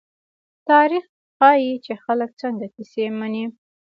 تاریخ 0.69 1.05
ښيي، 1.37 1.73
چې 1.85 1.93
خلک 2.05 2.29
څنګه 2.41 2.65
کیسې 2.75 3.03
مني. 3.19 3.45